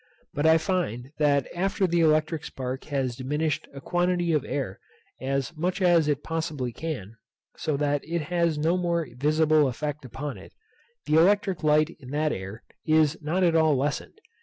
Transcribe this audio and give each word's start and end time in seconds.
But 0.33 0.47
I 0.47 0.57
find 0.57 1.11
that 1.19 1.47
after 1.55 1.85
the 1.85 1.99
electric 1.99 2.43
spark 2.43 2.85
has 2.85 3.15
diminished 3.15 3.67
a 3.71 3.79
quantity 3.79 4.33
of 4.33 4.43
air 4.43 4.79
as 5.21 5.55
much 5.55 5.79
as 5.79 6.07
it 6.07 6.23
possibly 6.23 6.73
can, 6.73 7.17
so 7.55 7.77
that 7.77 8.03
it 8.03 8.23
has 8.23 8.57
no 8.57 8.77
more 8.77 9.07
visible 9.15 9.67
effect 9.67 10.03
upon 10.03 10.39
it, 10.39 10.53
the 11.05 11.17
electric 11.19 11.63
light 11.63 11.95
in 11.99 12.09
that 12.09 12.31
air 12.33 12.63
is 12.83 13.15
not 13.21 13.43
at 13.43 13.55
all 13.55 13.75
lessened. 13.77 14.19